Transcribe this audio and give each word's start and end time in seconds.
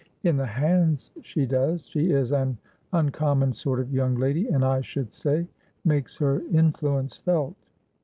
"In 0.23 0.35
the 0.35 0.47
hands, 0.47 1.11
she 1.21 1.45
does. 1.45 1.85
She 1.85 2.09
is 2.09 2.31
an 2.31 2.57
uncommon 2.91 3.53
sort 3.53 3.79
of 3.79 3.93
young 3.93 4.15
lady 4.15 4.47
and, 4.47 4.65
I 4.65 4.81
should 4.81 5.13
say, 5.13 5.47
makes 5.85 6.17
her 6.17 6.41
influence 6.51 7.17
felt." 7.17 7.53